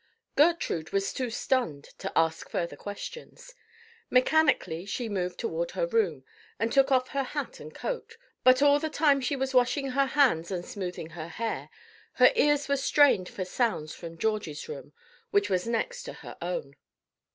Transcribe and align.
Gertrude 0.35 0.91
was 0.91 1.13
too 1.13 1.29
stunned 1.29 1.83
to 1.99 2.11
ask 2.17 2.49
further 2.49 2.75
questions. 2.75 3.53
Mechanically 4.09 4.83
she 4.83 5.07
moved 5.07 5.37
toward 5.37 5.69
her 5.77 5.85
room, 5.85 6.23
and 6.57 6.71
took 6.73 6.91
off 6.91 7.09
her 7.09 7.21
hat 7.21 7.59
and 7.59 7.71
coat; 7.71 8.17
but 8.43 8.63
all 8.63 8.79
the 8.79 8.89
time 8.89 9.21
she 9.21 9.35
was 9.35 9.53
washing 9.53 9.89
her 9.91 10.07
hands 10.07 10.49
and 10.49 10.65
smoothing 10.65 11.11
her 11.11 11.27
hair, 11.27 11.69
her 12.13 12.31
ears 12.35 12.67
were 12.67 12.77
strained 12.77 13.29
for 13.29 13.45
sounds 13.45 13.93
from 13.93 14.17
Georgie's 14.17 14.67
room, 14.67 14.91
which 15.29 15.51
was 15.51 15.67
next 15.67 16.07
her 16.07 16.35
own. 16.41 16.75